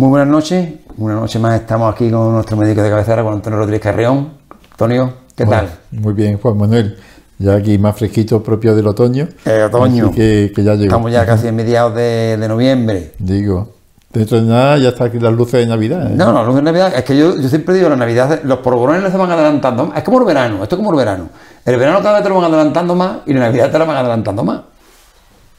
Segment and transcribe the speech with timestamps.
[0.00, 0.66] Muy buenas noches,
[0.96, 4.30] una noche más estamos aquí con nuestro médico de cabecera, con Antonio Rodríguez Carrión.
[4.70, 6.00] Antonio, ¿qué Bueno, tal?
[6.00, 6.96] Muy bien, Juan Manuel.
[7.38, 9.28] Ya aquí más fresquito propio del otoño.
[9.44, 10.10] Eh, otoño.
[10.10, 10.84] Que, que ya llegó.
[10.84, 13.12] Estamos ya casi en mediados de, de noviembre.
[13.18, 13.74] Digo,
[14.10, 16.10] dentro de nada ya está aquí las luces de Navidad.
[16.10, 16.14] ¿eh?
[16.16, 19.12] No, no, luz de Navidad, es que yo, yo siempre digo, la Navidad, los polvorones
[19.12, 19.92] se van adelantando.
[19.94, 21.28] Es como el verano, esto es como el verano.
[21.66, 23.98] El verano cada vez te lo van adelantando más y la Navidad te lo van
[23.98, 24.62] adelantando más.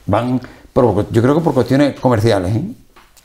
[0.08, 0.42] Van,
[0.74, 2.56] por- yo creo que por cuestiones comerciales.
[2.56, 2.64] ¿eh?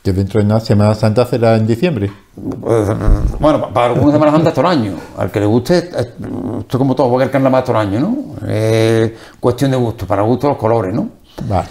[0.07, 2.09] Que dentro de nada Semana Santa será en diciembre.
[2.37, 4.93] Bueno, pa- para algunos Semana Santa es todo el año.
[5.17, 7.87] Al que le guste, es- esto es como todo, porque el carnaval es todo el
[7.89, 8.47] año, ¿no?
[8.49, 11.09] Es cuestión de gusto, para gusto los colores, ¿no?
[11.49, 11.67] Vale.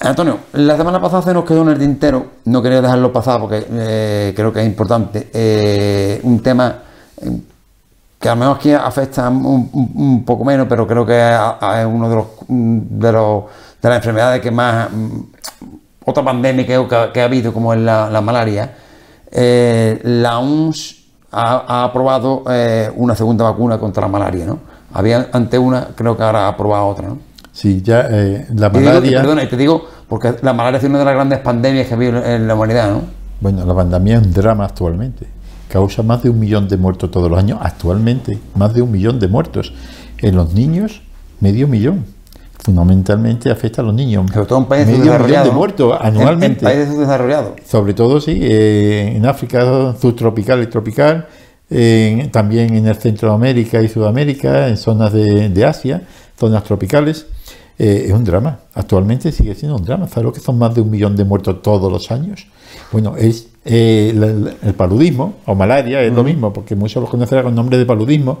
[0.00, 3.66] Antonio, la semana pasada se nos quedó en el tintero, no quería dejarlo pasar porque
[3.70, 6.76] eh, creo que es importante, eh, un tema
[7.22, 7.40] eh,
[8.20, 12.08] que a lo mejor aquí afecta un, un- poco menos, pero creo que es, uno
[12.10, 13.44] de los, de los
[13.80, 14.88] de las enfermedades que más
[16.04, 18.72] otra pandemia que, que ha habido como es la, la malaria.
[19.30, 20.96] Eh, la OMS
[21.30, 24.58] ha, ha aprobado eh, una segunda vacuna contra la malaria, ¿no?
[24.94, 27.18] Había ante una, creo que ahora ha aprobado otra, ¿no?
[27.52, 29.20] Sí, ya eh, la Y digo- malaria.
[29.20, 31.96] perdona, y te digo, porque la malaria es una de las grandes pandemias que ha
[31.96, 33.02] habido en la humanidad, ¿no?
[33.40, 35.26] Bueno, la pandemia es un drama actualmente.
[35.68, 37.58] Causa más de un millón de muertos todos los años.
[37.62, 39.72] Actualmente, más de un millón de muertos.
[40.18, 41.00] En los niños,
[41.40, 42.04] medio millón.
[42.64, 44.30] Fundamentalmente afecta a los niños.
[44.32, 45.48] Sobre todo en países medio millón desarrollados.
[45.48, 46.62] de muertos En- En, anualmente.
[46.64, 47.52] países desarrollados.
[47.66, 51.26] Sobre todo, sí, eh, en África subtropical y tropical,
[51.70, 56.02] en- también en el Centro de América y Sudamérica, en zonas de, de Asia,
[56.38, 57.26] zonas tropicales.
[57.78, 58.60] Eh, es un drama.
[58.74, 60.06] Actualmente sigue siendo un drama.
[60.06, 62.46] ¿Sabes lo que son más de un millón de muertos todos los años?
[62.92, 67.08] Bueno, es eh, la- la- el paludismo o malaria, es lo mismo, porque muchos lo
[67.08, 68.40] conocerán con nombre de paludismo.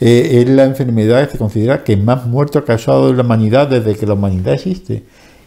[0.00, 3.96] Eh, es la enfermedad que se considera que más muertos ha causado la humanidad desde
[3.96, 5.04] que la humanidad existe.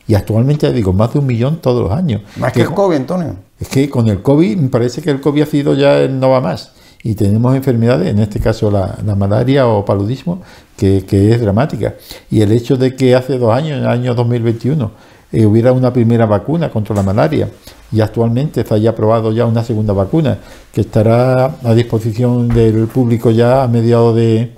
[0.07, 2.21] Y actualmente, digo, más de un millón todos los años.
[2.37, 3.35] Más que el COVID, Antonio.
[3.59, 6.29] Es que con el COVID, me parece que el COVID ha sido ya el no
[6.29, 6.71] va más.
[7.03, 10.41] Y tenemos enfermedades, en este caso la, la malaria o paludismo,
[10.77, 11.95] que, que es dramática.
[12.31, 14.91] Y el hecho de que hace dos años, en el año 2021,
[15.31, 17.49] eh, hubiera una primera vacuna contra la malaria
[17.91, 20.39] y actualmente se haya aprobado ya una segunda vacuna
[20.73, 24.51] que estará a disposición del público ya a mediados de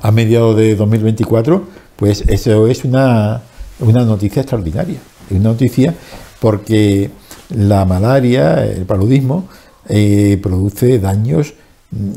[0.00, 1.64] a mediados de 2024,
[1.96, 3.42] pues eso es una,
[3.80, 4.98] una noticia extraordinaria.
[5.30, 5.94] Una noticia
[6.40, 7.10] porque
[7.50, 9.48] la malaria, el paludismo,
[9.88, 11.54] eh, produce daños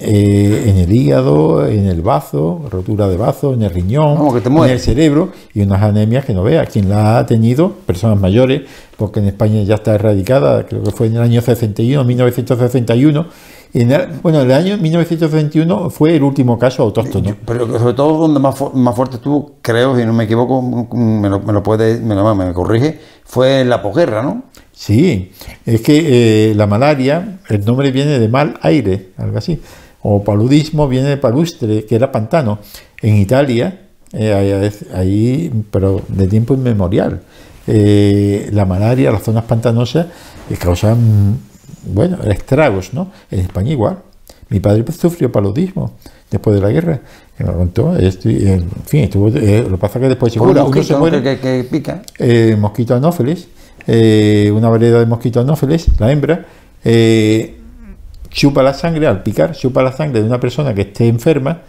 [0.02, 4.80] eh, en el hígado, en el bazo, rotura de bazo, en el riñón, en el
[4.80, 6.66] cerebro y unas anemias que no vea.
[6.66, 8.64] Quien la ha tenido, personas mayores,
[9.02, 13.26] porque en España ya está erradicada, creo que fue en el año 61, 1961.
[13.74, 17.36] Y en el- bueno, el año 1961 fue el último caso autóctono.
[17.46, 20.62] Pero sobre todo donde más, fu- más fuerte estuvo, creo, si no me equivoco,
[20.96, 24.44] me lo, me lo puede, me lo me corrige, fue en la posguerra, ¿no?
[24.72, 25.32] Sí,
[25.66, 29.60] es que eh, la malaria, el nombre viene de mal aire, algo así.
[30.04, 32.60] O paludismo viene de palustre, que era pantano.
[33.02, 33.80] En Italia,
[34.14, 37.22] eh, ahí- ahí, pero de tiempo inmemorial,
[37.68, 40.08] eh, la malaria, las zonas pantanosas,
[40.50, 41.38] eh, causan,
[41.86, 43.12] bueno, estragos, ¿no?
[43.30, 44.00] En España igual.
[44.50, 45.94] Mi padre sufrió paludismo
[46.30, 47.00] después de la guerra.
[47.98, 51.24] Esto- en fin, estuvo, eh, lo que pasa es que después se cura, uno muere
[51.24, 52.02] que, que- pica.
[52.20, 53.48] eh, mosquito anófeles,
[53.88, 56.46] eh, una variedad de mosquito anófeles, la hembra,
[58.30, 61.62] chupa la sangre, al picar, chupa la sangre de una persona que esté enferma,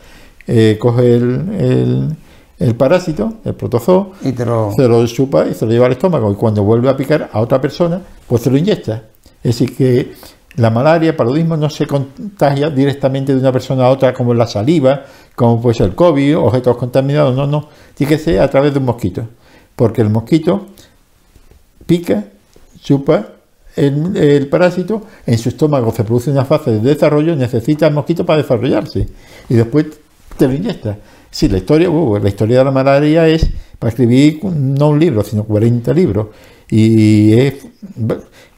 [0.78, 1.24] coge el,
[1.58, 2.16] el-
[2.62, 4.72] el parásito, el protozoo, Y te lo.
[4.72, 7.40] se lo chupa y se lo lleva al estómago y cuando vuelve a picar a
[7.40, 9.02] otra persona, pues se lo inyecta.
[9.42, 10.12] Es decir, que
[10.56, 14.46] la malaria, el paludismo no se contagia directamente de una persona a otra como la
[14.46, 18.72] saliva, como puede ser el COVID, objetos contaminados, no, no, tiene que ser a través
[18.72, 19.26] de un mosquito,
[19.74, 20.66] porque el mosquito
[21.86, 22.24] pica,
[22.80, 23.26] chupa
[23.74, 28.24] el, el parásito, en su estómago se produce una fase de desarrollo, necesita el mosquito
[28.24, 29.08] para desarrollarse
[29.48, 29.86] y después
[30.36, 30.98] te lo inyecta.
[31.32, 33.48] Sí, la historia, uh, la historia de la malaria es
[33.78, 36.26] para escribir no un libro, sino 40 libros.
[36.70, 37.54] Y es,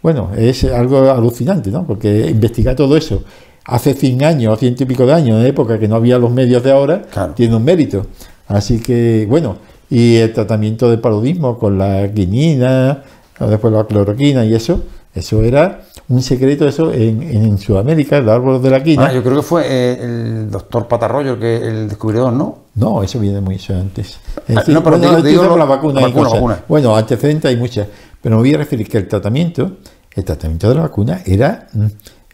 [0.03, 1.87] bueno, es algo alucinante, ¿no?
[1.87, 3.23] Porque investigar todo eso
[3.65, 6.63] hace 100 años, ciento y pico de años, en época que no había los medios
[6.63, 7.33] de ahora, Claro.
[7.35, 8.07] tiene un mérito.
[8.49, 9.57] Así que, bueno,
[9.89, 13.03] y el tratamiento del paludismo con la quinina,
[13.41, 14.83] después la cloroquina y eso,
[15.15, 19.07] eso era un secreto, eso en, en Sudamérica, el árbol de la quina.
[19.07, 22.59] Ah, yo creo que fue eh, el doctor Patarroyo el, que, el descubridor, ¿no?
[22.75, 24.19] No, eso viene mucho antes.
[24.47, 26.41] Es Ah, decir, no, pero bueno, estoy digo la vacuna, la y vacuna, cosas.
[26.41, 26.65] vacuna.
[26.69, 27.87] Bueno, antecedentes hay muchas,
[28.21, 29.79] pero me voy a referir que el tratamiento,
[30.15, 31.87] el tratamiento de la vacuna era, mm,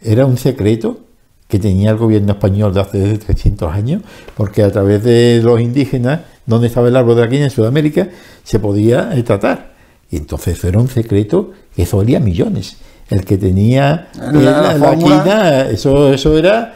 [0.03, 0.99] era un secreto
[1.47, 4.03] que tenía el gobierno español de hace 300 años,
[4.37, 8.09] porque a través de los indígenas, donde estaba el árbol de la quina en Sudamérica,
[8.45, 9.70] se podía eh, tratar.
[10.11, 12.77] Y entonces eso era un secreto que eso valía millones.
[13.11, 15.23] el que tenía La- eh, la la, la fórmula.
[15.25, 16.75] quina, eso, eso era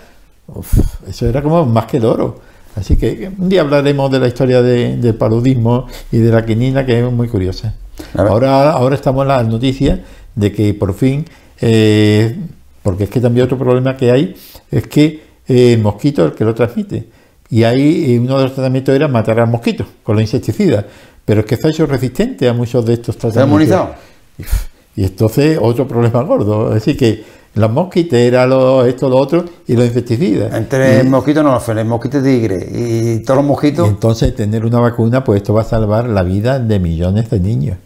[0.49, 0.79] uf,
[1.09, 2.41] eso era como más que el oro.
[2.75, 6.85] Así que un día hablaremos de la historia de- del paludismo y de la quinina,
[6.85, 7.75] que es muy curiosa.
[8.17, 10.01] Ahora, ahora estamos en las noticias
[10.35, 11.25] de que por fin,
[11.61, 12.37] eh,
[12.83, 14.35] porque es que también otro problema que hay,
[14.73, 17.09] es que eh, el mosquito es el que lo transmite.
[17.49, 20.85] Y ahí eh, uno de los tratamientos era matar al mosquito con los insecticidas.
[21.25, 23.49] Pero es que está hecho resistente a muchos de estos ¿Se ha tratamientos.
[23.49, 23.95] inmunizado?
[24.97, 26.73] Y entonces otro problema gordo.
[26.73, 27.25] Así que
[27.55, 30.53] las mosquiteras, lo, esto, lo otro, y los insecticidas.
[30.55, 33.89] Entre el mosquito no el mosquito tigre y todos los y mosquitos.
[33.89, 37.79] entonces tener una vacuna, pues esto va a salvar la vida de millones de niños.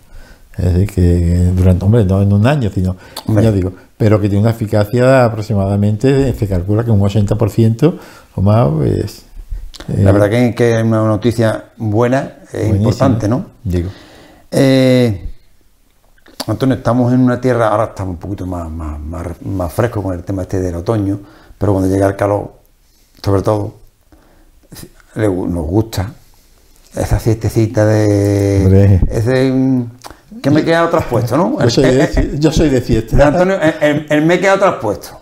[0.57, 2.97] Es decir, que durante, hombre, no en un año, sino,
[3.27, 3.45] Hombre.
[3.45, 7.95] ya digo, pero que tiene una eficacia aproximadamente, se calcula que un 80%
[8.35, 9.25] o más, pues...
[9.89, 13.47] eh, La verdad que, que es una noticia buena, buenísimo, importante, ¿no?
[13.65, 13.91] Digo,
[14.51, 15.25] Eh,
[16.47, 20.15] Antonio, estamos en una tierra, ahora estamos un poquito más, más, más, más fresco con
[20.15, 21.21] el tema este del otoño,
[21.59, 22.53] pero cuando llega el calor,
[23.23, 23.75] sobre todo,
[25.15, 26.13] le nos gusta
[26.95, 29.01] esa siestecita de...
[29.11, 29.91] Ese, mm,
[30.43, 31.61] que me queda traspuesto, ¿no?
[31.61, 33.29] yo soy de, yo soy fiesta.
[33.29, 35.18] Antonio, el, el- el me queda traspuesto,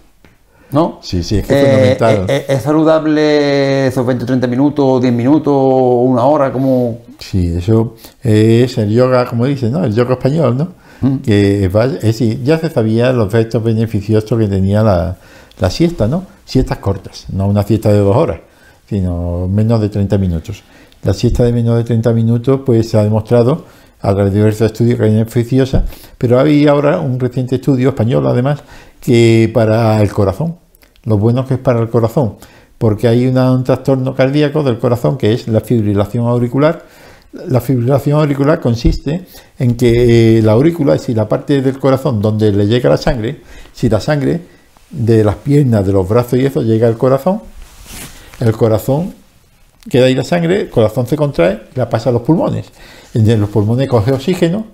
[0.72, 0.98] ¿no?
[1.02, 1.64] Sí, sí, es que es Eh,
[1.98, 2.26] fundamental.
[2.28, 6.52] eh, ¿Es saludable esos 20 o 30 minutos, 10 minutos, una hora?
[6.52, 9.84] como Sí, eso es el yoga, como dicen, ¿no?
[9.84, 10.68] El yoga español, ¿no?
[11.22, 15.16] Que va- es decir, ya se sabía los efectos beneficiosos que tenía la,
[15.60, 16.24] la siesta, ¿no?
[16.44, 18.40] Siestas cortas, no una siesta de dos horas,
[18.88, 20.62] sino menos de 30 minutos.
[21.02, 23.64] La siesta de menos de 30 minutos, pues se ha demostrado
[24.00, 25.84] a través de diversos estudios que es beneficiosa,
[26.18, 28.62] pero hay ahora un reciente estudio español, además,
[29.00, 30.56] que para el corazón,
[31.04, 32.36] lo bueno que es para el corazón,
[32.78, 36.84] porque hay un trastorno cardíaco del corazón que es la fibrilación auricular.
[37.48, 39.26] La fibrilación auricular consiste
[39.58, 43.42] en que eh, la aurícula, decir, la parte del corazón donde le llega la sangre,
[43.72, 44.40] si la sangre
[44.90, 47.42] de las piernas, de los brazos y eso llega al corazón,
[48.40, 49.14] el corazón
[49.88, 52.66] queda ahí la sangre, el corazón se contrae y la pasa a los pulmones.
[53.16, 54.66] En los pulmones coge oxígeno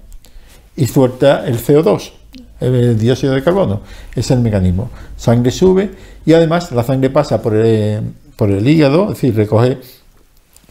[0.75, 2.11] y suelta el CO2,
[2.59, 3.83] el dióxido de carbono.
[4.17, 4.91] Es el mecanismo.
[5.17, 5.93] Sangre sube
[6.27, 8.03] y además la sangre pasa por el,
[8.35, 9.79] por el hígado, es decir, recoge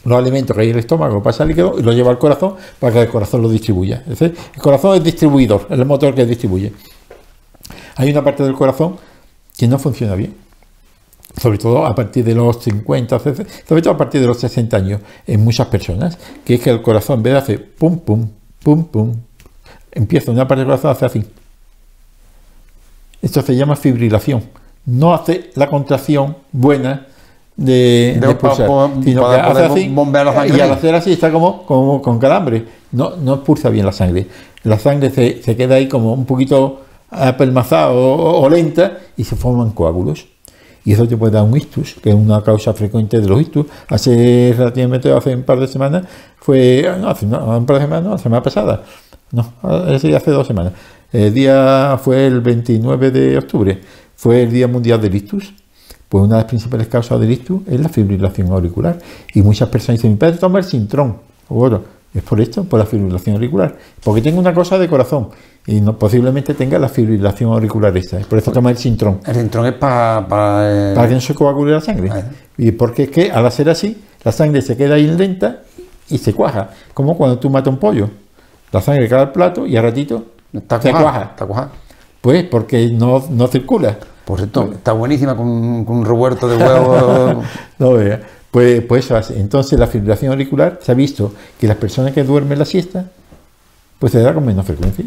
[0.04, 2.56] los alimentos que hay en el estómago, pasa al hígado y lo lleva al corazón
[2.78, 4.02] para que el corazón lo distribuya.
[4.02, 6.74] Es decir, el corazón es distribuidor, es el motor que distribuye.
[7.96, 8.98] Hay una parte del corazón
[9.56, 10.41] que no funciona bien
[11.40, 14.76] sobre todo a partir de los 50, ce- sobre todo a partir de los 60
[14.76, 18.28] años, en muchas personas, que es que el corazón en vez de hacer pum, pum,
[18.62, 19.14] pum, pum,
[19.90, 21.24] empieza una parte del corazón a hacer así.
[23.20, 24.42] Esto se llama fibrilación.
[24.86, 27.06] No hace la contracción buena
[27.56, 28.66] de, De- pulsar,
[29.04, 29.88] sino que hace así
[30.48, 32.64] y al hacer así está como, como con calambre.
[32.90, 34.26] No, no pulsa bien la sangre.
[34.64, 36.80] La sangre se, se queda ahí como un poquito
[37.10, 40.26] apelmazada o, o- o lenta y se forman coágulos.
[40.84, 43.66] Y eso te puede dar un ictus, que es una causa frecuente de los ictus.
[43.88, 46.04] Hace relativamente, hace un par de semanas,
[46.38, 48.82] fue, no, hace un par de semanas, no, la semana pasada,
[49.30, 49.52] no,
[49.88, 50.72] ese hace dos semanas.
[51.12, 53.80] El día fue el 29 de octubre,
[54.16, 55.54] fue el Día Mundial del Ictus.
[56.08, 58.98] Pues una de las principales causas del ictus es la fibrilación auricular.
[59.32, 61.16] Y muchas personas dicen, pero toma el sintrón.
[61.48, 61.80] Bueno,
[62.14, 63.76] es por esto, por la fibrilación auricular.
[64.04, 65.30] Porque tengo una cosa de corazón
[65.66, 68.18] y no, posiblemente tenga la fibrilación auricular esta.
[68.20, 69.20] Por eso toma el sintrón.
[69.26, 70.26] El cinturón es para...
[70.28, 72.10] para, eh, Para que no se coagule la sangre.
[72.58, 75.62] Y porque es que al hacer así, la sangre se queda ahí lenta
[76.10, 76.70] y se cuaja.
[76.92, 78.10] Como cuando tú matas un pollo.
[78.72, 81.22] La sangre cae al plato y a ratito está se cuaja.
[81.22, 81.70] Está cuajada.
[82.20, 83.96] Pues porque no, no circula.
[84.24, 87.42] Por cierto, está buenísima con, con un revuelto de huevo.
[87.78, 88.20] No vea.
[88.52, 89.40] Pues, pues eso hace.
[89.40, 93.06] Entonces la fibrilación auricular se ha visto que las personas que duermen la siesta,
[93.98, 95.06] pues se da con menos frecuencia.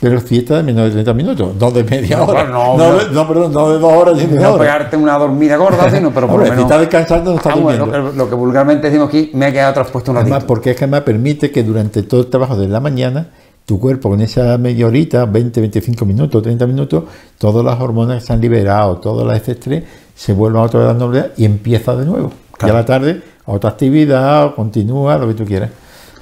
[0.00, 2.44] Pero siesta de menos de 30 minutos, no de media No, hora.
[2.44, 2.98] no, No, no.
[2.98, 4.58] de- no, perdón, no de dos horas de no hora.
[4.58, 6.70] pegarte una dormida gorda, sino, pero por Hombre, lo si menos...
[6.70, 8.08] está descansando no está Ah, bueno, durmiendo.
[8.08, 10.34] lo, que, lo que vulgarmente decimos aquí, me ha quedado traspuesto un ratito.
[10.34, 13.28] Además, porque es que además permite que durante todo el trabajo de la mañana,
[13.64, 17.04] tu cuerpo con esa media horita, 20, 25 minutos, 30 minutos,
[17.38, 20.88] todas las hormonas que se han liberado, todo el estrés, se vuelvan a otra vez
[20.90, 22.32] a la normalidad y empieza de nuevo.
[22.58, 22.74] Claro.
[22.74, 25.70] Y a la tarde, otra actividad, o continúa, lo que tú quieras.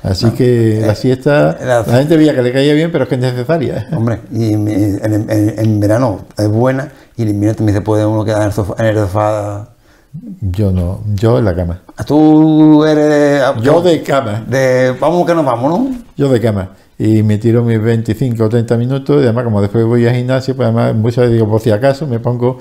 [0.03, 3.15] Así que la siesta, la- la gente veía que le caía bien, pero es que
[3.15, 3.89] es necesaria.
[3.97, 8.05] Hombre, y en, en- en- en verano es buena y en invierno también se puede
[8.05, 8.75] uno quedar en el sofá.
[8.79, 9.69] En el sofá.
[10.43, 11.81] Yo no, yo en la cama.
[12.07, 13.43] Tú eres de...
[13.63, 14.45] Yo de cama.
[14.47, 15.91] de- Vamos que nos vamos, ¿no?
[16.17, 16.69] Yo de cama.
[16.99, 19.17] Y me tiro mis 25 o 30 minutos.
[19.21, 22.07] Y además, como después voy al gimnasio, pues además muchas veces digo, por si acaso,
[22.07, 22.59] me pongo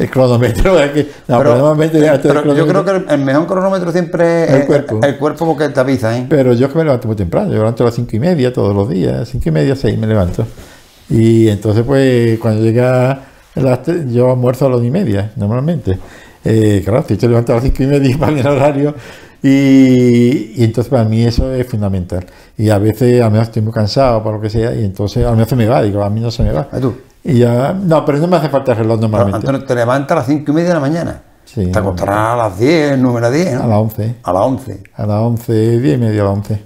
[0.00, 0.76] el cronómetro.
[0.92, 1.76] que- no, pero,
[2.22, 5.00] pero yo creo que el, el mejor cronómetro siempre es El cuerpo.
[5.02, 6.26] el cuerpo porque te avisa, ¿eh?
[6.28, 7.46] Pero yo es que me levanto muy temprano.
[7.48, 9.28] Yo me levanto a las 5 y media todos los días.
[9.28, 10.46] 5 y media, 6 me levanto.
[11.08, 13.22] Y entonces, pues, cuando llega,
[13.54, 13.80] las
[14.12, 15.98] yo almuerzo a las y media, normalmente.
[16.44, 18.94] Eh, claro, estoy levantado a las cinco y media para el horario.
[19.42, 22.24] Y, y entonces para mí eso es fundamental.
[22.56, 25.30] Y a veces, a mejor estoy muy cansado, por lo que sea, y entonces a
[25.32, 26.68] mejor se me va, digo, a mí no se me va.
[26.70, 26.94] ¿A tú?
[27.24, 29.46] Y ya, no, pero no me hace falta el reloj Pero, normalmente.
[29.46, 31.22] Antonio, te levantas a las cinco y media de la mañana.
[31.44, 33.62] Sí, te acostarás a las 10, número 10, ¿no?
[33.64, 34.14] A las 11.
[34.22, 34.82] A las 11.
[34.94, 36.62] A las 11, 10 y media a las 11.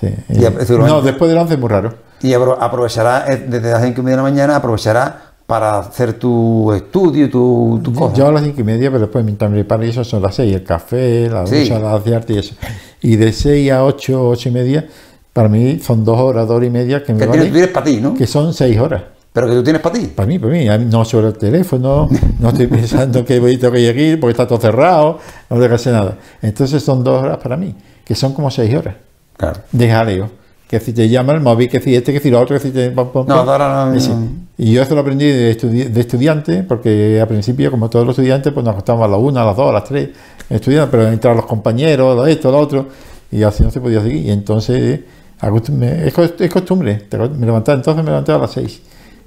[0.00, 0.08] Sí.
[0.30, 1.94] Y no, después de las 11 es muy raro.
[2.22, 5.12] Y apro- aprovecharás, eh, desde las cinco y media de la mañana, aprovecharás
[5.46, 8.14] para hacer tu estudio, tu, tu cosa.
[8.14, 10.34] Yo a las 5 y media, pero después mientras me preparo y eso son las
[10.34, 11.60] 6, el café, la Sí.
[11.64, 12.54] ducha, la de arte y eso.
[13.02, 14.86] Y de 6 a 8, 8 y media,
[15.34, 18.00] para mí son dos horas, dos horas y media que me que tienes para ti,
[18.00, 18.14] ¿no?
[18.14, 19.02] que son 6 horas.
[19.34, 20.06] Pero que tú tienes para ti.
[20.06, 23.80] Para mí, para mí, no sobre el teléfono, no estoy pensando que voy tengo que
[23.80, 25.18] llegar porque está todo cerrado,
[25.50, 26.16] no tengo que hacer nada.
[26.40, 27.74] Entonces son dos horas para mí,
[28.04, 28.94] que son como 6 horas
[29.36, 29.60] Claro.
[29.72, 30.30] de jaleo.
[30.68, 32.70] Que si te llama el móvil, que si este, que si lo otro, que si
[32.70, 32.90] te...
[32.90, 33.48] pam, pam, No, pam.
[33.48, 37.90] ahora no- Y yo esto lo aprendí de, estudi- de estudiante, porque al principio, como
[37.90, 40.10] todos los estudiantes, pues nos acostábamos a las una, a las dos, a las tres,
[40.48, 42.86] estudiando, pero entraban los compañeros, lo esto, lo otro,
[43.32, 44.26] y así no se podía seguir.
[44.26, 45.00] Y entonces,
[45.42, 47.02] es, cos- es costumbre,
[47.36, 48.80] me levantaba, entonces me levantaba a las seis.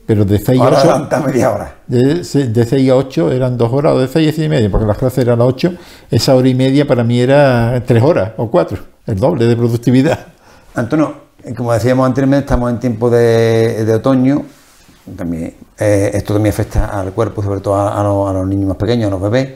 [0.07, 1.75] Pero de seis a Ahora ocho, adelanta media hora.
[1.85, 4.71] de, de 6 a 8 eran dos horas, o de 6 a 6 y media,
[4.71, 5.73] porque las clases eran a las 8,
[6.09, 10.17] esa hora y media para mí era tres horas o cuatro, el doble de productividad.
[10.75, 11.13] Antonio,
[11.55, 14.43] como decíamos anteriormente, estamos en tiempo de, de otoño.
[15.15, 18.67] También, eh, esto también afecta al cuerpo, sobre todo a, a los, a los niños
[18.69, 19.49] más pequeños, a los bebés.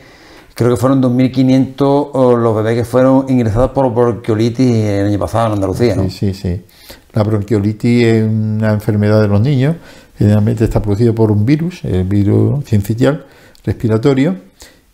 [0.53, 1.75] Creo que fueron 2.500
[2.13, 6.03] oh, los bebés que fueron ingresados por bronquiolitis el año pasado en Andalucía, ¿no?
[6.03, 6.65] Sí, sí, sí.
[7.13, 9.75] La bronquiolitis es una enfermedad de los niños,
[10.22, 13.25] generalmente está producido por un virus, el virus sincitial
[13.66, 14.36] respiratorio,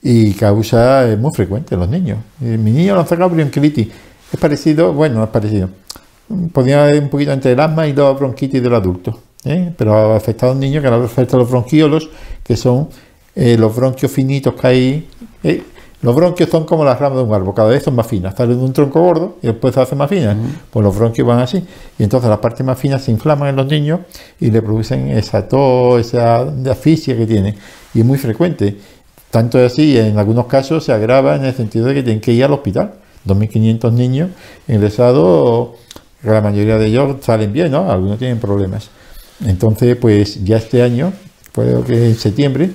[0.01, 2.19] y causa, es muy frecuente en los niños.
[2.41, 3.87] Eh, Mi niño lo han sacado bronquiolitis.
[4.31, 5.69] Es parecido, bueno, es parecido.
[6.53, 9.73] Podría haber un poquito entre el asma y la bronquitis del adulto, ¿eh?
[9.77, 12.09] pero ha afectado a un niño que le afecta a los bronquiolos,
[12.43, 12.87] que son
[13.35, 15.07] eh, los bronquios finitos que hay.
[15.43, 15.61] eh,
[16.01, 18.35] los bronquios son como las ramas de un árbol, cada vez son más finas.
[18.35, 20.37] Salen de un tronco gordo y después se hacen más finas.
[20.69, 21.65] Pues los bronquios van así.
[21.97, 24.01] Y entonces las partes más finas se inflaman en los niños
[24.39, 27.55] y le producen esa tos, esa asfixia que tiene.
[27.95, 28.77] Y es muy frecuente.
[29.31, 32.31] Tanto es así, en algunos casos se agrava en el sentido de que tienen que
[32.31, 32.93] ir al hospital.
[33.25, 34.29] 2.500 niños
[34.67, 35.71] ingresados,
[36.23, 37.91] la mayoría de ellos salen bien, ¿no?
[37.91, 38.89] Algunos tienen problemas.
[39.45, 41.11] Entonces, pues ya este año,
[41.51, 42.69] creo que en septiembre,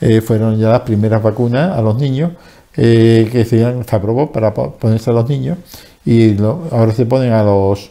[0.00, 2.32] eh, fueron ya las primeras vacunas a los niños
[2.76, 5.58] eh, que se, aprobó para po- ponerse a los niños
[6.04, 7.90] y lo- ahora se ponen a los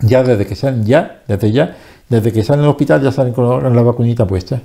[0.00, 1.76] ya desde que salen ya desde ya
[2.08, 4.60] desde que salen del hospital ya salen con la, vacunita puesta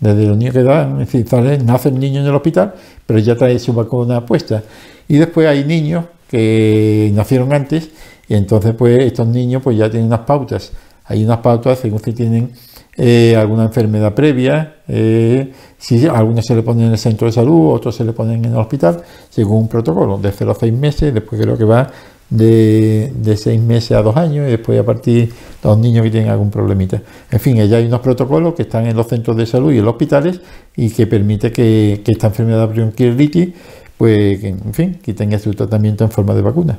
[0.00, 2.74] desde los niños que dan, es decir, salen, nace el niño en el hospital,
[3.06, 4.60] pero ya trae su vacuna puesta.
[5.06, 7.90] Y después hay niños que nacieron antes,
[8.28, 10.72] y entonces pues estos niños pues ya tienen unas pautas.
[11.04, 12.50] Hay unas pautas según si tienen
[12.96, 17.72] eh, alguna enfermedad previa, eh, si algunos se le ponen en el centro de salud,
[17.72, 21.14] otros se le ponen en el hospital, según un protocolo, de 0 a 6 meses,
[21.14, 21.90] después creo que va
[22.28, 26.10] de, de 6 meses a 2 años, y después a partir de los niños que
[26.10, 27.00] tienen algún problemita.
[27.30, 29.84] En fin, ya hay unos protocolos que están en los centros de salud y en
[29.84, 30.40] los hospitales
[30.76, 33.54] y que permite que, esta enfermedad bronquiolitis,
[33.96, 36.78] pues, en fin, que tenga su tratamiento en forma de vacuna.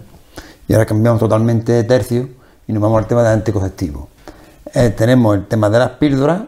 [0.68, 2.30] Y ahora cambiamos totalmente de tercio
[2.68, 4.13] y nos vamos al tema del anticonceptivo.
[4.74, 6.42] Eh, tenemos el tema de las píldoras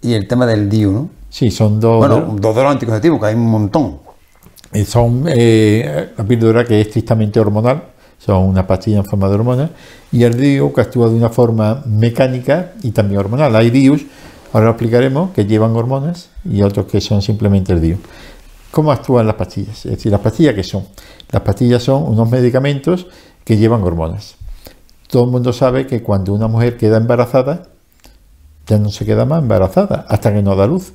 [0.00, 1.10] y el tema del DIU, ¿no?
[1.28, 1.98] Sí, son dos.
[1.98, 3.98] Bueno, dos de los anticonceptivos, que hay un montón.
[4.72, 7.82] Eh, Son eh, la píldora que es estrictamente hormonal,
[8.18, 9.70] son una pastilla en forma de hormona,
[10.12, 13.54] y el DIU que actúa de una forma mecánica y también hormonal.
[13.56, 14.02] Hay DIUs,
[14.52, 17.98] ahora lo explicaremos, que llevan hormonas y otros que son simplemente el DIU.
[18.70, 19.86] ¿Cómo actúan las pastillas?
[19.86, 20.84] Es decir, las pastillas que son.
[21.30, 23.06] Las pastillas son unos medicamentos
[23.44, 24.36] que llevan hormonas.
[25.08, 27.64] Todo el mundo sabe que cuando una mujer queda embarazada,
[28.66, 30.92] ya no se queda más embarazada hasta que no da luz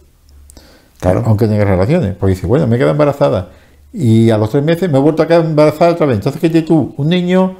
[1.00, 1.24] Claro.
[1.26, 3.50] aunque tenga relaciones, porque dice, bueno, me queda embarazada
[3.92, 6.16] y a los tres meses me he vuelto a quedar embarazada otra vez.
[6.18, 6.94] Entonces, ¿qué tienes tú?
[6.98, 7.56] Un niño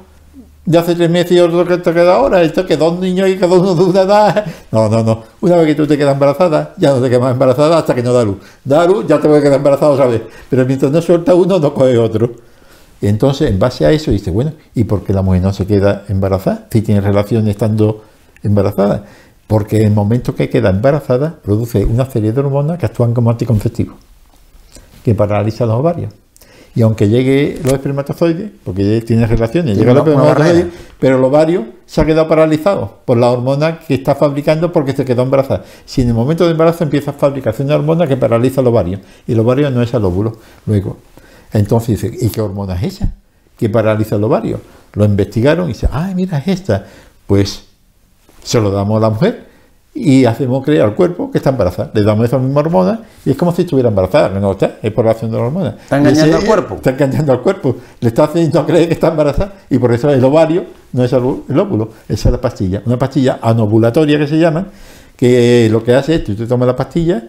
[0.64, 3.36] de hace tres meses y otro que te queda ahora, esto que dos niños y
[3.36, 4.44] cada uno de una edad.
[4.72, 5.22] No, no, no.
[5.42, 8.02] Una vez que tú te quedas embarazada, ya no te quedas más embarazada hasta que
[8.02, 8.38] no da luz.
[8.64, 10.22] Da luz, ya te voy a quedar embarazada otra vez.
[10.48, 12.30] Pero mientras no suelta uno, no coge otro.
[13.08, 16.04] Entonces, en base a eso, dice, bueno, ¿y por qué la mujer no se queda
[16.08, 18.02] embarazada si tiene relación estando
[18.42, 19.04] embarazada?
[19.46, 23.30] Porque en el momento que queda embarazada, produce una serie de hormonas que actúan como
[23.30, 23.96] anticonceptivos,
[25.04, 26.12] que paralizan los ovarios.
[26.76, 30.66] Y aunque llegue los espermatozoides, porque tiene relaciones, llega los espermatozoides,
[30.98, 35.04] pero el ovario se ha quedado paralizado por la hormona que está fabricando porque se
[35.04, 35.62] quedó embarazada.
[35.84, 38.98] Si en el momento de embarazo empieza a fabricar una hormona que paraliza el ovario,
[39.26, 40.36] y el ovario no es el óvulo.
[40.66, 40.96] Luego,
[41.54, 43.14] entonces dice, ¿y qué hormona es esa?
[43.56, 44.60] Que paraliza el ovario.
[44.92, 46.84] Lo investigaron y dice, ah, mira, es esta.
[47.26, 47.64] Pues
[48.42, 49.46] se lo damos a la mujer
[49.94, 51.92] y hacemos creer al cuerpo que está embarazada.
[51.94, 55.04] Le damos esa misma hormona y es como si estuviera embarazada, no está, es por
[55.04, 55.76] la acción de la hormona.
[55.80, 56.74] Está engañando al cuerpo.
[56.74, 60.22] Está engañando al cuerpo, le está haciendo creer que está embarazada y por eso el
[60.24, 62.82] ovario no es el óvulo, esa es la pastilla.
[62.84, 64.66] Una pastilla anovulatoria que se llama,
[65.16, 67.22] que lo que hace es que tú te tomas la pastilla,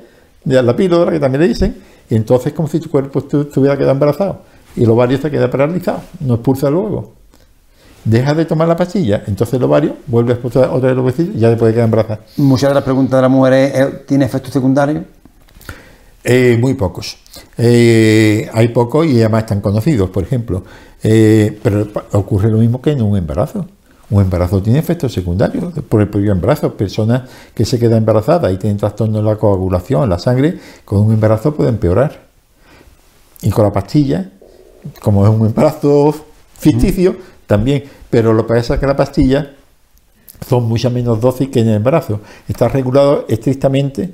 [0.46, 1.76] la píldora que también le dicen,
[2.10, 4.42] y entonces es como si tu cuerpo estu- estuviera quedado embarazado
[4.76, 7.14] y el ovario se queda paralizado, no expulsa luego.
[8.04, 11.36] Deja de tomar la pastilla, entonces el ovario vuelve a expulsar otra vez los vestidos
[11.36, 12.20] y ya después queda embarazada.
[12.38, 15.04] Muchas de las preguntas de las mujeres eh, ¿tiene efectos secundarios?
[16.24, 17.18] Eh, muy pocos.
[17.58, 20.64] Eh, hay pocos y además están conocidos, por ejemplo.
[21.04, 23.68] Eh, pero ocurre lo mismo que en un embarazo.
[24.16, 26.74] Un embarazo tiene efectos secundarios por el propio embarazo.
[26.78, 31.00] Personas que se quedan embarazadas y tienen trastorno en la coagulación, en la sangre, con
[31.00, 32.24] un embarazo puede empeorar.
[33.42, 34.32] Y con la pastilla,
[35.02, 36.16] como es un embarazo
[36.58, 37.84] ficticio, también.
[38.10, 39.52] Pero lo que pasa es que la pastilla
[40.48, 42.22] son muchas menos dosis que en el embarazo.
[42.48, 44.14] Está regulado estrictamente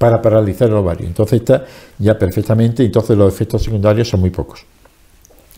[0.00, 1.06] para paralizar el ovario.
[1.06, 1.64] Entonces está
[1.96, 4.64] ya perfectamente, entonces los efectos secundarios son muy pocos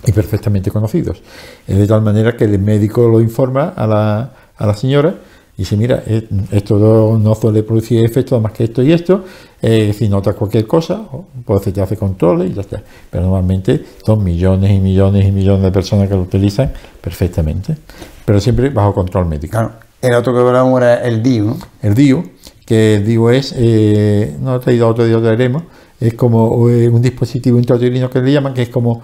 [0.07, 1.23] y perfectamente conocidos.
[1.67, 5.15] Es de tal manera que el médico lo informa a la, a la señora
[5.57, 9.25] y dice, mira, eh, esto no, suele producir efectos más que esto y esto,
[9.61, 11.03] eh, si notas cualquier cosa,
[11.45, 12.83] pues se te hace controles y ya está.
[13.11, 17.77] Pero normalmente son millones y millones y millones de personas que lo utilizan perfectamente,
[18.25, 19.53] pero siempre bajo control médico.
[19.53, 19.73] Claro.
[20.01, 21.57] El otro que hablamos era el DIU.
[21.81, 22.25] El DIU,
[22.67, 25.63] que el DIU es, eh, no he traído otro día, lo traeremos,
[26.01, 29.01] es como eh, un dispositivo intrauterino que le llaman, que es como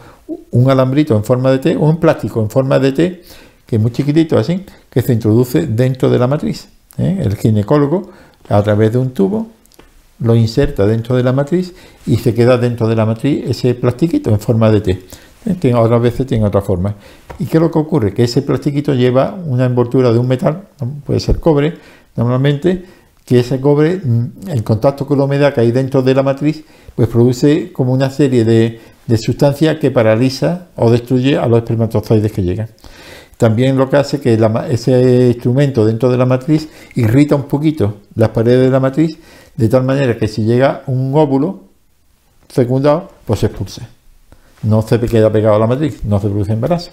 [0.51, 3.23] un alambrito en forma de T, o un plástico en forma de T,
[3.67, 6.69] que es muy chiquitito así, que se introduce dentro de la matriz.
[6.97, 7.21] ¿eh?
[7.23, 8.11] El ginecólogo,
[8.49, 9.49] a través de un tubo,
[10.21, 11.75] lo inserta dentro de la matriz
[12.07, 15.03] y se queda dentro de la matriz ese plastiquito en forma de T.
[15.47, 15.75] ¿eh?
[15.75, 16.95] Otras veces tiene otra forma.
[17.39, 18.15] ¿Y qué es lo que ocurre?
[18.15, 20.63] Que ese plastiquito lleva una envoltura de un metal,
[21.05, 21.77] puede ser cobre,
[22.17, 22.85] normalmente,
[23.25, 26.65] que ese cobre, mm, en contacto con la humedad que hay dentro de la matriz,
[26.95, 32.31] pues produce como una serie de, de sustancias que paraliza o destruye a los espermatozoides
[32.31, 32.69] que llegan.
[33.39, 38.29] También lo que hace que ese instrumento dentro de la matriz irrita un poquito las
[38.31, 39.19] paredes de la matriz,
[39.57, 41.61] de tal manera que si llega un óvulo
[42.49, 43.89] fecundado, pues se expulsa.
[44.63, 46.91] No se queda pegado a la matriz, no se produce embarazo.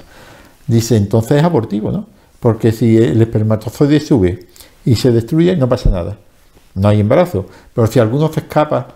[0.67, 2.07] Dice, entonces es abortivo, ¿no?
[2.39, 4.47] Porque si el espermatozoide sube
[4.85, 6.17] y se destruye, no pasa nada.
[6.75, 7.47] No hay embarazo.
[7.73, 8.87] Pero si alguno se escapa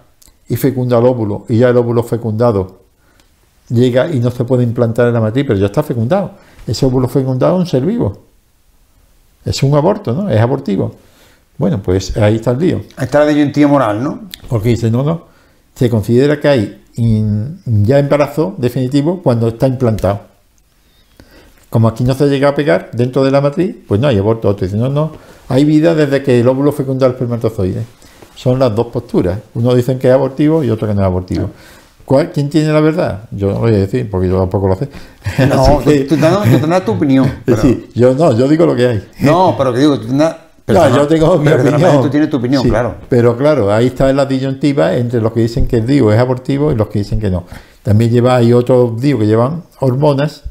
[0.48, 2.79] y fecunda el óvulo, y ya el óvulo fecundado
[3.70, 6.32] llega y no se puede implantar en la matriz, pero ya está fecundado.
[6.68, 8.24] Ese óvulo fecundado es un ser vivo.
[9.46, 10.30] Es un aborto, ¿no?
[10.30, 10.96] Es abortivo.
[11.58, 12.78] Bueno, pues ahí está el lío.
[12.98, 14.22] Ahí está la disyuntiva moral, ¿no?
[14.48, 15.24] Porque dice, no, no.
[15.76, 20.22] Se considera que hay in- ya embarazo definitivo cuando está implantado.
[21.70, 24.50] Como aquí no se llega a pegar dentro de la matriz, pues no hay aborto.
[24.50, 25.12] Otro dice, no, no.
[25.48, 27.84] Hay vida desde que el óvulo fecunda el espermatozoide.
[28.36, 29.40] Son las dos posturas.
[29.54, 31.50] Uno dicen que es abortivo y otro que no es abortivo.
[32.10, 33.26] ¿Cuál- ¿Quién tiene la verdad?
[33.30, 34.90] Yo no lo voy a decir porque yo tampoco lo sé.
[35.48, 37.32] No, tú, tú tendrás, tú tendrás tu opinión.
[37.46, 39.08] pero- sí, yo no, yo digo lo que hay.
[39.20, 40.36] No, pero que digo, tú tendrás...
[40.66, 42.02] No, yo tengo mi opinión.
[42.02, 42.96] Tú tienes tu opinión, Sí, claro.
[43.10, 46.72] Pero claro, ahí está la disyuntiva entre los que dicen que el DIU es abortivo
[46.72, 47.44] y los que dicen que no.
[47.84, 50.42] También lleva, hay otros DIU que llevan hormonas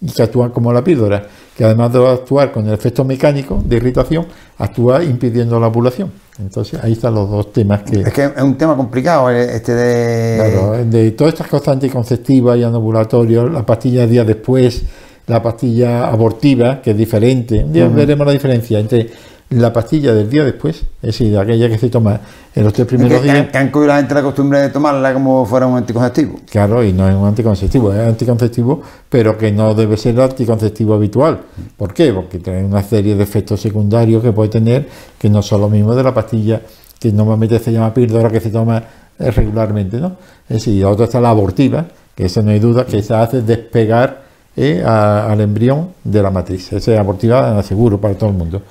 [0.00, 1.24] y que actúan como la píldora,
[1.56, 4.26] que además de actuar con el efecto mecánico de irritación,
[4.58, 6.10] actúa impidiendo la ovulación.
[6.40, 8.00] Entonces ahí están los dos temas que...
[8.00, 10.36] Es que es un tema complicado eh, este de...
[10.36, 14.82] Claro, de todas estas cosas anticonceptivas y anovulatorios, la pastilla día después,
[15.26, 17.62] la pastilla abortiva, que es diferente.
[17.62, 19.10] Un día veremos la diferencia entre
[19.50, 22.20] la pastilla del día después, es decir, aquella que se toma
[22.54, 23.48] en los tres primeros que, días.
[23.50, 26.38] que han cogido la gente la costumbre de tomarla como fuera un anticonceptivo.
[26.48, 30.94] Claro, y no es un anticonceptivo, es anticonceptivo, pero que no debe ser el anticonceptivo
[30.94, 31.40] habitual.
[31.76, 32.12] ¿Por qué?
[32.12, 35.96] Porque tiene una serie de efectos secundarios que puede tener que no son los mismos
[35.96, 36.60] de la pastilla
[37.00, 38.82] que normalmente se llama píldora, que se toma
[39.18, 40.12] eh, regularmente, ¿no?
[40.48, 43.42] Es decir, la otra está la abortiva, que eso no hay duda, que se hace
[43.42, 44.22] despegar
[44.56, 46.72] eh, a- al embrión de la matriz.
[46.72, 48.62] Esa es abortiva, seguro, para todo el mundo.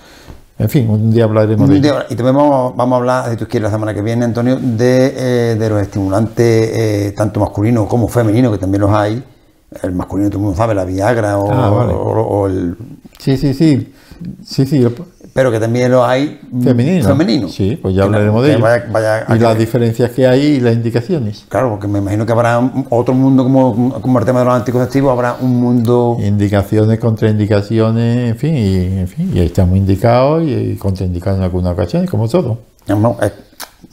[0.60, 1.94] En fin, un día hablaremos de Un ello.
[1.94, 4.58] día- y también vamos, vamos a hablar, si tú quieres, la semana que viene, Antonio,
[4.62, 6.36] de, eh, de los estimulantes
[6.74, 9.24] eh, tanto masculinos como femeninos, que también los hay.
[9.82, 11.94] El masculino, todo el mundo sabe, la Viagra o, Ah, vale.
[11.94, 12.76] o- o el...
[13.20, 13.94] Sí, sí, sí.
[14.44, 14.86] Sí, sí.
[15.40, 17.08] Pero que también los hay mm, Femenino.
[17.08, 17.54] femeninos.
[17.56, 18.62] Sí, pues ya hablaremos de ello.
[18.62, 21.46] vaya- vaya a y que- las diferencias que hay y las indicaciones.
[21.48, 25.14] Claro, porque me imagino que habrá otro mundo como, como el tema de los anticonceptivos,
[25.14, 26.18] habrá un mundo...
[26.20, 31.72] Indicaciones, contraindicaciones, en fin, y, en fin, y ahí estamos indicados y, contraindicados en algunas
[31.72, 32.58] ocasiones, como todo.
[32.88, 33.32] No, es-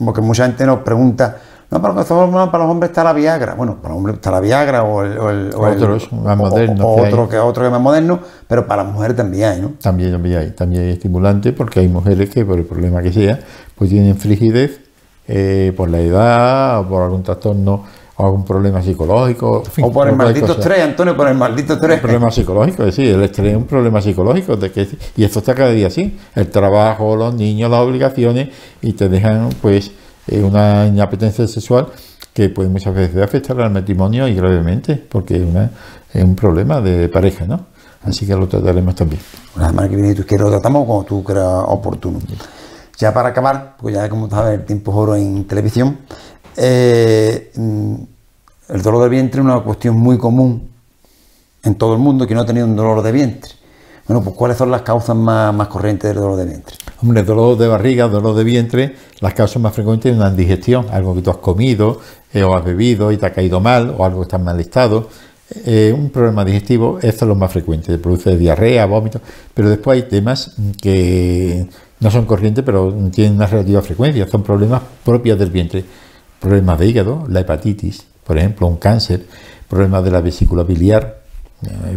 [0.03, 1.37] porque mucha gente nos pregunta
[1.69, 3.53] No, para, los hombres- para los hombres está la Viagra.
[3.55, 5.17] Bueno, para los hombres está la Viagra o el.
[5.17, 7.81] O, el- o el- más o- o- modernos o que otro que otro que más
[7.81, 9.71] moderno, pero para las mujeres también hay, ¿no?
[9.81, 13.39] También, también hay, también hay estimulante porque hay mujeres que por el problema que sea,
[13.75, 14.79] pues tienen frigidez
[15.27, 17.83] eh, por la edad, o por algún trastorno
[18.15, 19.63] o algún problema psicológico.
[19.65, 21.99] en fin, O por el maldito estrés, Antonio, por el maldito estrés.
[21.99, 25.71] problema psicológico, sí, el estrés es un problema psicológico de que, y esto está cada
[25.71, 28.47] día así, el trabajo, los niños, las obligaciones
[28.81, 29.91] y te dejan pues
[30.27, 31.87] eh, una inapetencia sexual
[32.33, 35.37] que puede muchas veces afectar al matrimonio y gravemente porque
[36.13, 37.65] es, un problema de pareja, ¿no?
[38.03, 39.21] Así que lo trataremos también.
[39.55, 42.19] La semana que viene, tú quieres, lo tratamos como tú creas oportuno.
[42.97, 45.97] Ya para acabar, porque ya como sabes, el tiempo es oro en televisión,
[46.55, 47.95] eh, mm,
[48.69, 50.69] el dolor de vientre es una cuestión muy común
[51.63, 53.51] en todo el mundo que no ha tenido un dolor de vientre.
[54.07, 56.75] Bueno, pues ¿cuáles son las causas más, más corrientes del dolor de vientre?
[57.01, 61.13] Hombre, dolor de barriga, dolor de vientre, las causas más frecuentes es una indigestión, algo
[61.13, 61.99] que tú has comido
[62.33, 64.59] eh, o has bebido y te ha caído mal o algo que está en mal
[64.61, 65.09] estado.
[65.65, 69.19] Eh, un problema digestivo, esto es lo más frecuente, produce diarrea, vómito,
[69.53, 71.67] pero después hay temas que
[71.99, 75.83] no son corrientes, pero tienen una relativa frecuencia, son problemas propios del vientre,
[76.39, 79.25] problemas de hígado, la hepatitis, por ejemplo, un cáncer,
[79.67, 81.26] problemas de la vesícula biliar,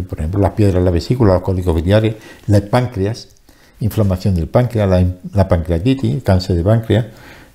[0.07, 2.15] por ejemplo, las piedras en la vesícula, los cólicos biliares,
[2.47, 3.29] la páncreas,
[3.79, 4.89] inflamación del páncreas,
[5.33, 7.05] la, pancreatitis, cáncer de páncreas.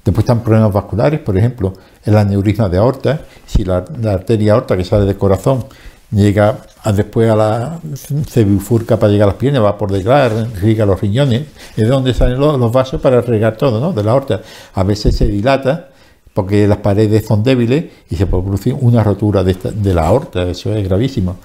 [0.04, 1.72] Después están problemas vasculares, por ejemplo,
[2.04, 5.64] el aneurisma de aorta, si la, arteria aorta que sale del corazón
[6.12, 6.58] llega
[6.94, 7.80] después a la
[8.28, 11.86] se bifurca para llegar a las piernas, va por detrás, riega los riñones, es de
[11.86, 13.92] donde salen los, vasos para regar todo, ¿no?
[13.92, 14.40] De la aorta.
[14.74, 15.88] A veces se dilata
[16.32, 20.44] porque las paredes son débiles y se producir una rotura de, esta- de la aorta,
[20.44, 21.38] eso es gravísimo.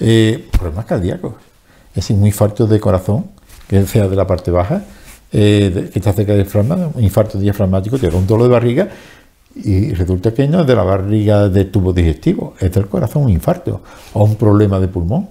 [0.00, 1.34] Eh, problemas cardíacos,
[1.90, 3.26] es decir, un infarto de corazón,
[3.68, 4.82] que sea de la parte baja,
[5.32, 8.88] eh, que está cerca del diafragma, un infarto diafragmático, te da un dolor de barriga
[9.56, 13.30] y resulta que no es de la barriga del tubo digestivo, es del corazón un
[13.30, 15.28] infarto o un problema de pulmón,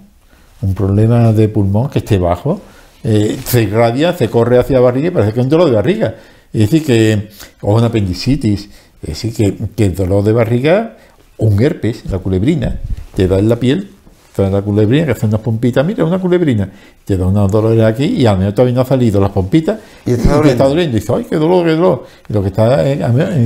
[0.61, 2.61] un problema de pulmón que esté bajo,
[3.03, 5.75] eh, se irradia, se corre hacia la barriga y parece que es un dolor de
[5.75, 6.15] barriga.
[6.53, 7.29] Es decir, que,
[7.61, 8.69] o una apendicitis,
[9.01, 10.97] es decir, que, que el dolor de barriga,
[11.37, 12.79] un herpes, la culebrina,
[13.15, 13.89] te da en la piel,
[14.41, 16.67] da la culebrina, que hace unas pompitas, mira, una culebrina,
[17.05, 20.09] te da unos dolores aquí y al menos todavía no han salido las pompitas Y
[20.09, 20.51] y está te doliendo.
[20.51, 20.97] está doliendo.
[20.97, 22.05] Y dices, ay, qué dolor, qué dolor.
[22.27, 22.95] Y lo que está, eh,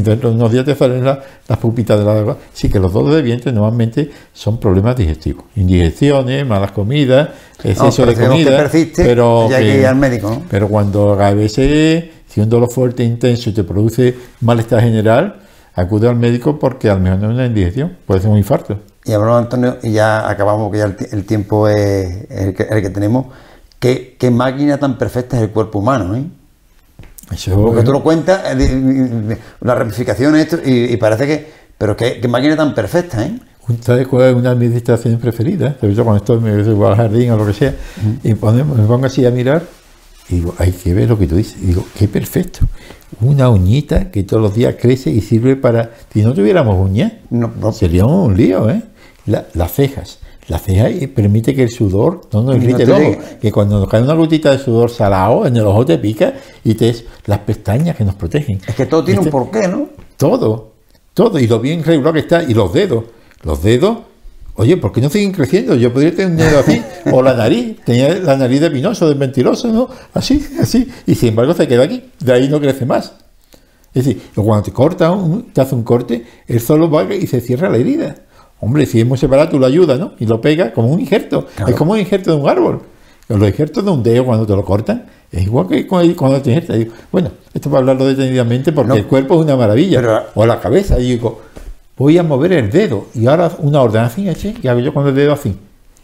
[0.04, 3.18] dentro de unos días te salen la- las pompitas de la Sí, que los dolores
[3.18, 5.44] de vientre normalmente son problemas digestivos.
[5.56, 7.30] Indigestiones, malas comidas,
[7.64, 8.58] exceso de que comida.
[8.58, 10.44] persiste, pero, ya hay que ir al médico, ¿no?
[10.50, 15.36] pero cuando a veces, si un dolor fuerte, intenso, te produce malestar general,
[15.76, 18.80] acude al médico porque al menos no es una indigestión, puede ser un infarto.
[19.08, 22.64] Y hablamos, Antonio, y ya acabamos, que ya el, ti- el tiempo es el que,
[22.64, 23.28] el que tenemos.
[23.80, 26.26] ¿Qué, qué máquina tan perfecta es el cuerpo humano, ¿eh?
[27.32, 31.52] Eso Porque tú lo cuentas, eh, las ramificaciones, esto, y, y parece que.
[31.78, 33.40] Pero qué, qué máquina tan perfecta, ¿eh?
[33.82, 35.76] ¿Sabes cuál es una de mis distracciones preferidas?
[35.80, 37.76] Sobre todo cuando estoy, me voy al jardín o lo que sea,
[38.24, 39.62] y ponemos- me pongo así a mirar,
[40.30, 41.58] y digo, hay que ver lo que tú dices.
[41.62, 42.60] Y digo, qué perfecto.
[43.22, 45.92] Una uñita que todos los días crece y sirve para.
[46.14, 48.82] Si no tuviéramos uñas, No, no, sería un lío, ¿eh?
[49.28, 50.20] La- las cejas.
[50.48, 53.22] La ceja permite que el sudor no nos No irrite te el ojo.
[53.42, 56.74] Que cuando nos cae una gotita de sudor salado, en el ojo te pica y
[56.76, 58.62] te es las pestañas que nos protegen.
[58.66, 59.90] es que todo tiene un porqué, ¿no?
[60.16, 60.72] todo,
[61.14, 63.04] todo, y lo bien regular que está, y los dedos,
[63.44, 63.98] los dedos,
[64.56, 65.76] oye, ¿por qué no siguen creciendo?
[65.76, 69.16] Yo podría tener un dedo así, o la nariz, tenía la nariz de pinoso, de
[69.16, 69.90] mentiroso, ¿no?
[70.14, 73.14] Así, así, y sin embargo se queda aquí, de ahí no crece más.
[73.94, 77.42] Es decir, cuando te corta, un- te hace un corte, él solo va y se
[77.42, 78.16] cierra la herida.
[78.60, 80.14] Hombre, si es muy separado, tú lo ayudas, ¿no?
[80.20, 81.72] Y lo pega como un injerto, Claro.
[81.72, 82.82] es como un injerto de un árbol.
[83.30, 86.78] Los injertos de un dedo, cuando te lo cortan, es igual que cuando te injertas.
[86.78, 88.96] Digo, Bueno, esto para hablarlo detenidamente, porque No.
[88.96, 90.98] el cuerpo es una maravilla Pero- o la cabeza.
[91.00, 91.42] Y digo,
[91.98, 93.08] voy a mover el dedo.
[93.14, 95.56] Y ahora una orden así, así, y hago yo con el dedo así.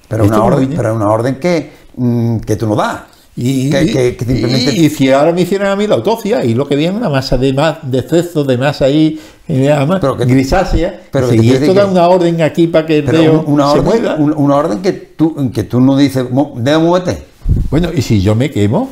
[0.10, 3.02] Pero una orden, pero una orden que, mm, que tú no das.
[3.36, 4.74] Y, que, y- que- que simplemente.
[4.76, 7.10] y- y si ahora me hicieran a mí la autopsia y lo que viene una
[7.10, 9.20] masa de más de exceso de masa ahí
[9.50, 13.72] además, Pero que- grisácea pero que esto da una orden aquí para que un- una,
[13.72, 17.24] se orden, mueva una orden que tú, que tú no dices, "Mo- dedo, muévete.
[17.72, 18.90] bueno y si yo me quemo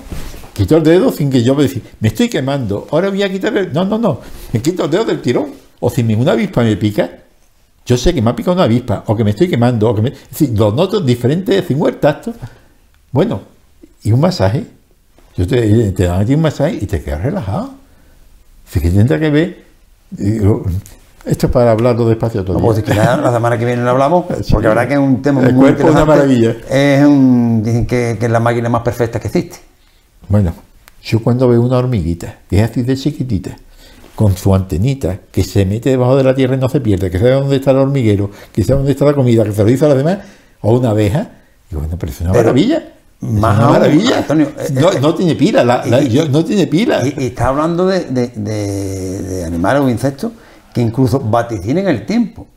[0.54, 3.56] quito el dedo sin que yo me decir me estoy quemando ahora voy a quitar
[3.56, 4.20] el no no no
[4.52, 7.10] me quito el dedo del tirón o si una avispa me pica
[7.86, 10.02] yo sé que me ha picado una avispa o que me estoy quemando o que
[10.02, 10.74] me es decir, los
[11.06, 12.34] diferentes sin el tacto
[13.12, 13.51] bueno
[14.04, 14.66] y un masaje
[15.38, 17.72] yo te, te dan a ti un masaje y te quedas relajado
[18.68, 19.64] Así que tendrá que ver
[20.12, 20.64] digo,
[21.26, 23.84] esto es para hablarlo despacio No todavía puedo decir que la, la semana que viene
[23.84, 24.52] lo hablamos, Sí.
[24.54, 26.56] porque la verdad que es un tema El muy cuerpo es una maravilla.
[26.70, 29.58] Es un, dicen que, que es la máquina más perfecta que existe.
[30.30, 30.54] Bueno,
[31.04, 33.56] yo cuando veo una hormiguita, que es así de chiquitita,
[34.16, 37.20] con su antenita, que se mete debajo de la tierra y no se pierde, que
[37.20, 39.86] sabe dónde está el hormiguero, que sabe dónde está la comida, que se lo dice
[39.86, 40.20] a los demás,
[40.62, 41.30] o una abeja,
[41.72, 42.84] y bueno, pero es una Pero, maravilla.
[43.22, 44.18] Es una maravilla.
[44.20, 47.06] Antonio, no, no tiene pila, la- la- y- yo- no tiene pila.
[47.06, 50.32] Y, y está hablando de, de- de- de animales o insectos
[50.74, 52.48] que incluso vaticinen el tiempo,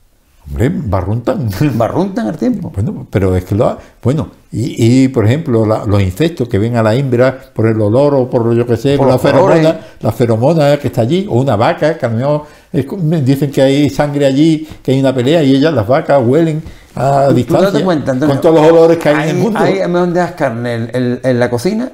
[0.46, 1.48] Hombre, barruntan.
[1.74, 2.70] barruntan el tiempo.
[2.74, 6.58] Bueno, pero es que lo ha- bueno, y, y, por ejemplo, la- los insectos que
[6.58, 9.54] ven a la hembra por el olor o por yo que sé, Por la feromona,
[9.54, 9.74] colores.
[10.00, 12.84] la feromona que está allí, o una vaca, que a lo mejor es
[13.24, 16.62] dicen que hay sangre allí, que hay una pelea y ellas, las vacas, huelen
[16.94, 19.36] a Tú- tú distancia date cuenta, Antonio, con todos los olores que hay, en el
[19.36, 19.58] Hay, mundo.
[19.60, 21.90] hay a donde das carne en, en- en la cocina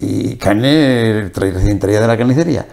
[0.00, 2.66] y carne recién traída de la carnicería.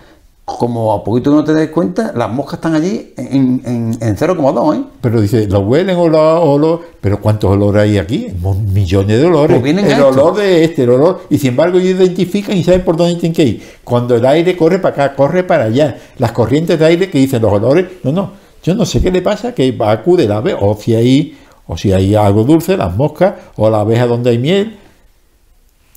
[0.58, 4.16] Como a poquito que no te des cuenta, las moscas están allí en, en, en
[4.18, 4.84] 0,2, ¿eh?
[5.02, 8.28] Pero dice, lo huelen o lo, o lo- Pero ¿cuántos olores hay aquí?
[8.74, 9.60] Millones de olores.
[9.60, 11.22] Pues el olor de este, el olor.
[11.30, 13.64] Y sin embargo, ellos identifican y saben por dónde tienen que ir.
[13.84, 15.98] Cuando el aire corre para acá, corre para allá.
[16.18, 17.86] Las corrientes de aire que dicen los olores.
[18.04, 18.32] No, no.
[18.64, 21.94] Yo no sé qué le pasa, que acude la ave, o si hay, o si
[21.94, 24.78] hay algo dulce, las moscas, o la abeja donde hay miel.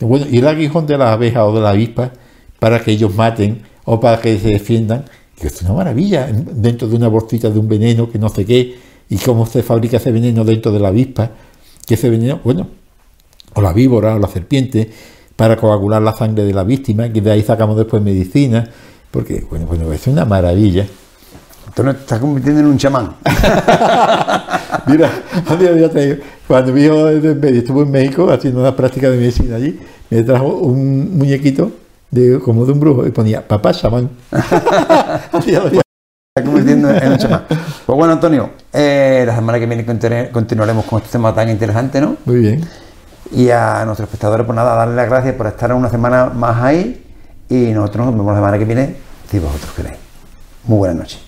[0.01, 2.11] Bueno, y el aguijón de la abeja o de la avispa
[2.59, 5.05] para que ellos maten o para que se defiendan,
[5.39, 8.77] que es una maravilla, dentro de una bolsita de un veneno que no sé qué,
[9.09, 11.31] y cómo se fabrica ese veneno dentro de la avispa,
[11.87, 12.69] que ese veneno, bueno,
[13.55, 14.91] o la víbora o la serpiente,
[15.37, 18.69] para coagular la sangre de la víctima, que de ahí sacamos después medicina,
[19.11, 20.87] porque, bueno, bueno, es una maravilla.
[21.67, 23.17] Entonces te estás convirtiendo en un chamán.
[24.87, 25.11] Mira,
[26.47, 29.79] cuando mi hijo estuvo en México haciendo una práctica de medicina allí,
[30.11, 31.73] me trajo un muñequito
[32.13, 34.09] de, como de un brujo y ponía papá chamán.
[36.35, 37.45] Está convirtiendo en un chamán.
[37.49, 42.01] Pues bueno, Antonio, eh, la semana que viene continu- continuaremos con este tema tan interesante,
[42.01, 42.17] ¿no?
[42.25, 42.69] Muy bien.
[43.33, 47.05] Y a nuestros espectadores, pues nada, darles las gracias por estar una semana más ahí.
[47.49, 48.97] Y nosotros nos vemos la semana que viene,
[49.31, 49.97] si vosotros queréis.
[50.65, 51.21] Muy buenas noches.